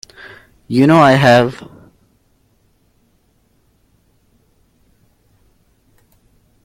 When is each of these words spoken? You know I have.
You 0.67 0.87
know 0.87 0.99
I 0.99 1.11
have. 1.11 1.61